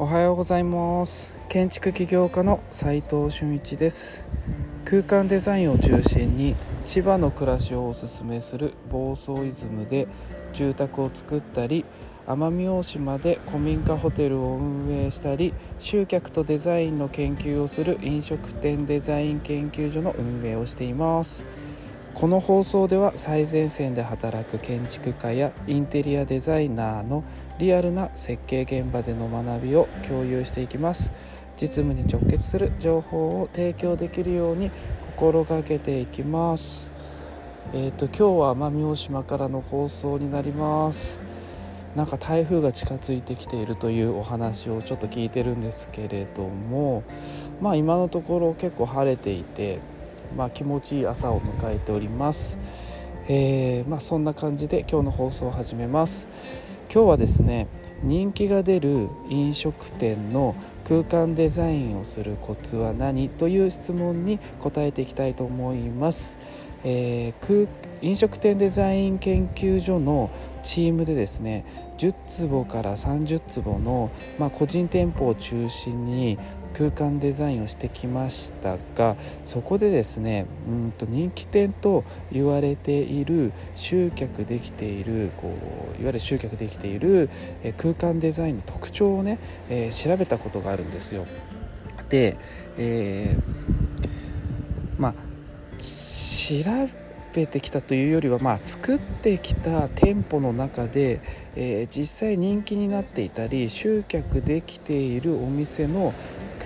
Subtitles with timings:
[0.00, 1.34] おはようございます。
[1.48, 4.28] 建築起業家の斉藤俊一です。
[4.84, 10.06] 空間デザインを中心に千葉の暮らしをおすすめする房総イズムで
[10.52, 11.84] 住宅を作ったり
[12.28, 21.44] 奄美大島で古民家ホテルを運営したり集客とデザインの研究をする飲食店デザイン研究所の運営をしています。
[22.18, 27.22] この放送では最前線で働く建築家やインテリアデザイナーの
[27.60, 31.12] リアルな設計現場での学びを共有していきます。
[31.56, 34.72] 実務に直結する情報を提供できるように
[35.16, 36.90] 心がけていきます。
[37.72, 41.20] えっ、ー、と今日は奄美大島からの放送になります。
[41.94, 47.02] なんか台風が近づいてきているというお話をちょっと聞いてるんですけれども
[47.60, 49.80] まあ今のところ結構晴れていて
[50.36, 52.58] まあ、気持ちいい朝を迎えております、
[53.28, 56.28] えー、まあ、そんな感じで今日の放送を始めます。
[56.90, 57.66] 今日はですね
[58.02, 60.54] 人気が出る飲食店の
[60.84, 66.38] 空間デザインをするコツは何という質問に答えていきたいと思います、
[66.84, 67.68] えー、
[68.00, 70.30] 飲食店デザイン研究所の
[70.62, 71.66] チームでですね
[71.98, 76.38] 10坪から30坪の、まあ、個人店舗を中心に
[76.74, 87.30] 空間デザインをしてきましたがそこでですねうんと人気店と言われている集客できているこういわゆる集客できている
[87.76, 91.26] 空間デザインの特徴をね、えー、調べたことがあるんですよ。
[92.08, 92.36] で、
[92.76, 95.14] えー、まあ
[95.78, 96.64] 調
[97.32, 101.20] べてきたというよりは、まあ、作ってきた店舗の中で、
[101.54, 106.14] えー、実際人気になっていたり集客できているお店の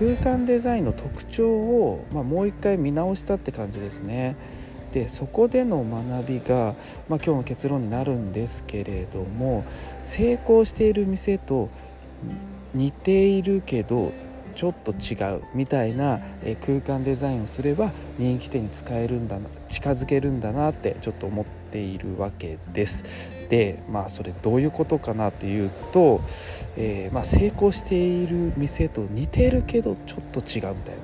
[0.00, 4.34] 空間デザインの特徴を、まあ、もう一回見直したって感じですね。
[4.92, 6.74] でそこでの学びが、
[7.10, 9.64] まあ、今日の結論になるんですけれども
[10.02, 11.68] 成功している店と
[12.74, 14.12] 似ているけど
[14.54, 16.20] ちょっと違うみたいな
[16.64, 23.04] 空間デザインをすれば人気店に使えるんだな近づけるんだなってちょっと思っているわけです。
[23.48, 26.20] でまあそれどういうことかなっていうと、
[26.76, 31.00] えー、まあ、成功している店と似てるけどちょっと違うみたいな。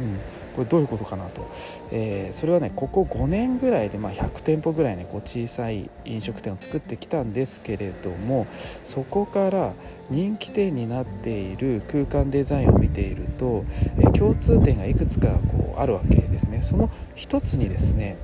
[0.00, 1.48] うんこれどういうことかなと、
[1.90, 8.46] えー、それはねここ5年ぐらいで、まあ、100店舗ぐらいねこう小さい飲食店を作ってきたんですけれども
[8.84, 9.74] そこから
[10.10, 13.64] 人気店になっている空間デザインを見ていると、
[13.98, 16.62] えー、共通点がいくつかこうあるわけですね。
[16.62, 18.16] その一つにですね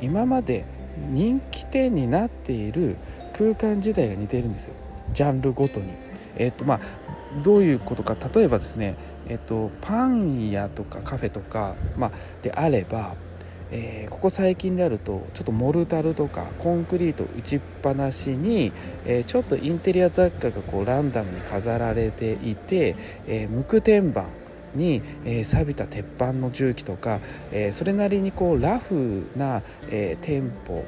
[0.00, 0.64] 今まで
[1.10, 2.96] 人気店になっている
[3.32, 4.74] 空間自体が似ているんですよ。
[5.12, 6.08] ジャンルごとに。
[6.36, 6.80] えーとまあ、
[7.42, 8.96] どういうことか例えばですね、
[9.28, 12.10] えっと、パン屋とかカフェとか、まあ、
[12.42, 13.14] であれば、
[13.70, 18.72] えー、ここ最近であるとちょっとモルタルとかコンクリート打ちっぱなしに、
[19.04, 22.96] えー、ちょっとインテリア雑貨がこうランダムに飾られていて、
[23.26, 24.26] えー、無垢天板
[24.74, 27.20] に、えー、錆びた鉄板の重機とか、
[27.52, 30.84] えー、それなりにこうラフな、えー、店舗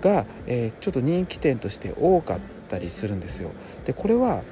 [0.00, 3.50] が、えー、ちょっと人気店として多かったりするんですよ。
[3.84, 4.42] でこれは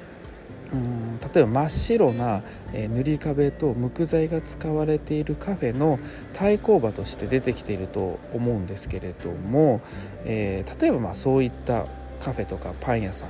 [0.73, 5.99] うん例えば真っ白な、え塗り壁と木材が使われているカフェの
[6.33, 9.81] 対抗馬として出てきていると思うんですけれども、
[10.25, 11.85] えー、例えばまあそういった
[12.19, 13.29] カフェとかパン屋さん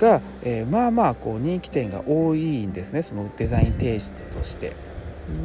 [0.00, 4.74] が、えー、まあまあこう人気店が多いんですねそのデザインテイストとして。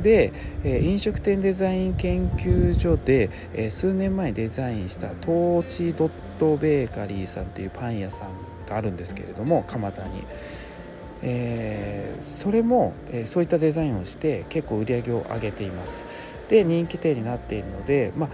[0.02, 0.34] で、
[0.64, 8.30] え飲食店デザイン研究所で、え数年前にデザインしたトーチドットベーカリーさんというパン屋さん
[8.68, 10.24] があるんですけれども蒲田に。
[11.22, 16.06] えー、それも、えー、そういったデザインをして結構売り上げを上げています。
[16.48, 18.30] で人気店になっているので、まあ、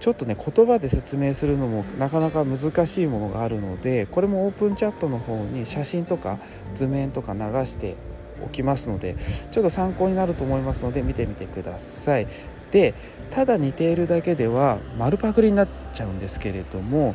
[0.00, 6.38] ちょっとね言葉で説明するのもなかなか難しいものがあるのでこれもオープンチャットの方に写真とか
[6.74, 7.96] 図面とか流して
[8.44, 9.16] おきますので
[9.50, 12.28] ちょっと参考になると思いますので見てみてください。
[12.70, 12.94] で
[13.30, 17.14] ただ似ているだけでは丸パクリになっちゃうんですけれども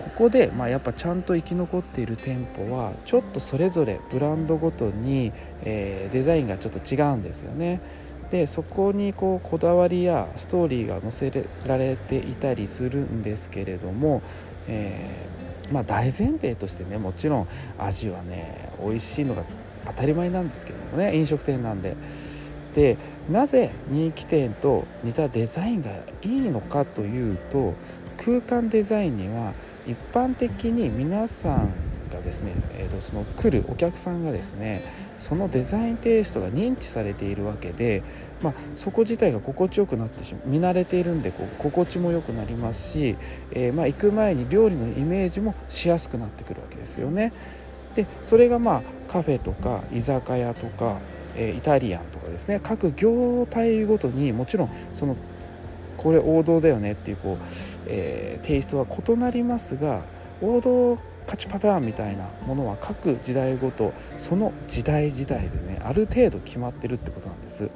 [0.00, 5.32] ここで、まあ、やっぱちゃんと生き残っている店舗はちょっとそれぞれブランドごとに、
[5.62, 7.80] えー、デザインがちょっと違うんですよね。
[8.30, 14.22] でそこにこうこだわりやストーリーが載せられていたりするんですけれども、
[14.68, 19.44] えー、まあ、大前提としてねもちろん味はね美味しいのが
[19.86, 21.96] 当たり前なんですけどもね飲食店なんで。
[22.74, 22.98] で
[23.28, 25.90] なぜ人気店と似たデザインが
[26.22, 27.74] いいのかというと
[28.16, 29.54] 空間デザインには
[29.86, 31.72] 一般的に皆さん
[32.10, 34.84] がですね、えー、とその来るお客さんがですね
[35.16, 38.02] そのデザインテイストが認知されているわけで、
[38.42, 43.16] まあ、そこ自体が心地よくなってしまう見慣れているんでこう心地も良くなりますし、
[43.52, 47.32] えー、まあ行く前に料理のイメージもしやすくなってくるわけですよね。
[47.94, 51.00] でそれがまあカフェとか居酒屋とか、
[51.36, 55.16] えー、イタリアンとかですね各業態ごとにもちろんその
[56.00, 57.44] これ王道だよねっていうこう、
[57.86, 60.06] えー、テイストは異なりますが
[60.40, 67.70] 王道勝ちパターンみたいなものは各時代ごとその時代時代でねある程度決まってるってことなんです。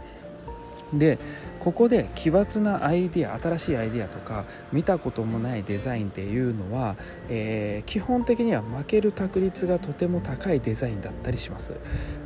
[0.93, 1.19] で
[1.61, 6.97] ここで奇抜なアイディア新しいアイディアとか見たこともないデザインっていうのは、
[7.29, 11.73] えー、基本的には負ける確率がとても高いデザインだったりします。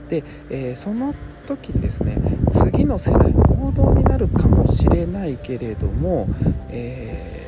[0.09, 1.15] で、えー、その
[1.47, 2.17] 時にですね
[2.51, 6.29] 次の世代の王道になるかもしれないけれども、
[6.71, 7.39] えー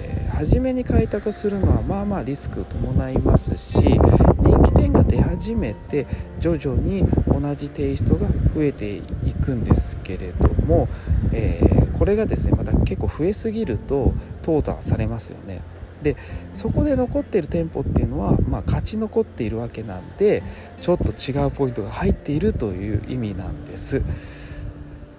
[0.41, 6.07] 初めに開拓するのはまあまあリスク伴いますし人気店が出始めて
[6.39, 10.89] 徐々に同じテイストが増えていくくんですけれども、
[11.33, 15.61] えー、これがですねまた結構増えすぎると淘汰されますよね。
[16.03, 16.17] で
[16.53, 20.43] そこで残っている店舗っていうのは、まあ、勝ち残っているわけなんで
[20.81, 24.03] ちょっと違うポイントが入っているという意味なんです。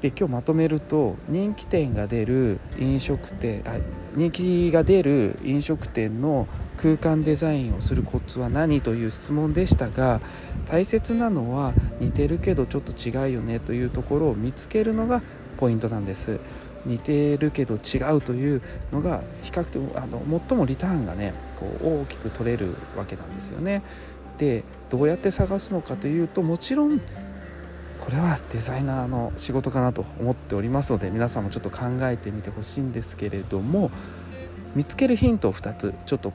[0.01, 3.77] で今日まとめると人気店が出る飲食店あ
[4.15, 6.47] 人気が出る飲食店の
[6.77, 10.21] 空間デザインをするコツは何という質問でしたが
[10.65, 15.21] 大切なのは似てるけどちょっと違うよねというところを見つけるのが
[15.57, 16.39] ポイントなんです。
[16.83, 23.83] 似てるけど違うというのが比較的あの最もリターンがねこう大きく取れるわけなんですよね。
[24.38, 27.00] でどうやって探すのかというともちろん
[28.01, 33.92] これはデザイナーの仕事かなと思っておりますので皆さんもちょっと考えてみてほしいんですけれども
[34.75, 36.33] 見つけるヒントを2つちょっと、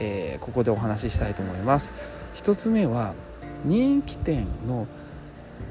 [0.00, 1.92] えー、ここでお話ししたいと思います。
[2.34, 3.14] 1つ目は
[3.64, 4.86] 人気店の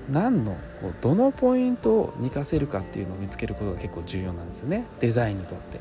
[0.10, 0.58] 何の
[1.02, 4.86] どのポイントを似かせるかっていうのを見つけることが結構重要なんですよね。
[5.00, 5.80] デザインにとって。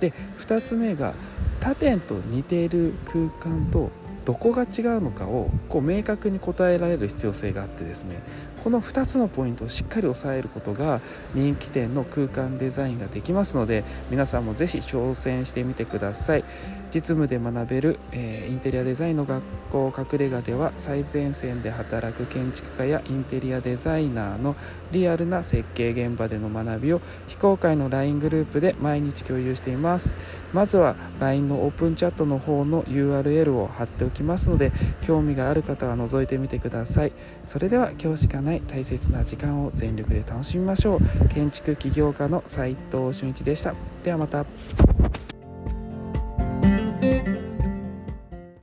[0.00, 1.14] で2つ目が
[1.58, 3.90] 他店と似ている空間と
[4.28, 8.20] どこが違うのかをこう明確に答えられる必要性があってですね
[8.62, 11.00] この2つのポイントをしっかり押さえることが
[11.32, 16.44] 人気店の空間デザインができますので皆さんもぜひ挑戦してみてください。
[16.90, 24.56] 実務で学べる、えー、インテリアデザインの学校隠れ家では最前線で働く建築家やインテリアデザイナーの
[24.92, 30.14] リアルな設計現場での学びを非公開の LINE グループで毎日共有しています。
[30.52, 37.12] まずは LINE のオープンチャットの方の URL を貼っておきますので興味がある方は覗いてみてください。
[37.44, 41.28] それでは今日しかない大切な時間を全力で楽しみましょう。
[41.28, 43.74] 建築起業家の斉藤俊一でした。
[44.02, 44.46] ではまた。